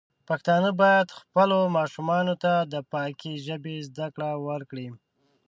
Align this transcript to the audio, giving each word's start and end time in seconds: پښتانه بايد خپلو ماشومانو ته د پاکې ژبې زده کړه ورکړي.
پښتانه 0.27 0.69
بايد 0.81 1.07
خپلو 1.19 1.57
ماشومانو 1.77 2.33
ته 2.43 2.53
د 2.73 2.75
پاکې 2.91 3.31
ژبې 3.45 3.75
زده 3.87 4.07
کړه 4.15 4.29
ورکړي. 4.47 4.87